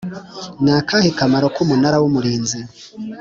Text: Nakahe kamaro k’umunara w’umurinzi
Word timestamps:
Nakahe 0.63 1.09
kamaro 1.17 1.47
k’umunara 1.55 1.97
w’umurinzi 1.99 2.59